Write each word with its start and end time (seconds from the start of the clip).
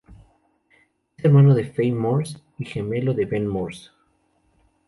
Es 1.15 1.25
hermano 1.25 1.53
de 1.53 1.63
Fay 1.63 1.91
Murs 1.91 2.41
y 2.57 2.65
gemelo 2.65 3.13
de 3.13 3.25
Ben 3.27 3.45
Murs. 3.47 3.91